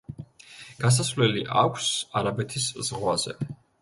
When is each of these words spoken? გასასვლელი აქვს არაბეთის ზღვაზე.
გასასვლელი 0.85 1.43
აქვს 1.65 1.91
არაბეთის 2.23 2.67
ზღვაზე. 2.89 3.37